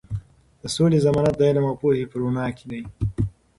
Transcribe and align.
د 0.61 0.63
سولې 0.75 0.99
ضمانت 1.05 1.35
د 1.37 1.41
علم 1.49 1.65
او 1.69 1.75
پوهې 1.81 2.09
په 2.11 2.15
رڼا 2.21 2.45
کې 2.57 2.65
دی. 2.71 2.81